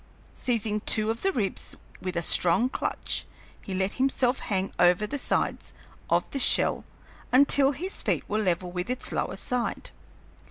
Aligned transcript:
Seizing 0.33 0.79
two 0.79 1.11
of 1.11 1.21
the 1.21 1.31
ribs 1.31 1.77
with 2.01 2.17
a 2.17 2.23
strong 2.23 2.69
clutch, 2.69 3.27
he 3.61 3.75
let 3.75 3.93
himself 4.01 4.39
hang 4.39 4.71
over 4.79 5.05
the 5.05 5.19
sides 5.19 5.73
of 6.09 6.27
the 6.31 6.39
shell 6.39 6.85
until 7.31 7.71
his 7.71 8.01
feet 8.01 8.27
were 8.27 8.39
level 8.39 8.71
with 8.71 8.89
its 8.89 9.11
lower 9.11 9.35
side. 9.35 9.91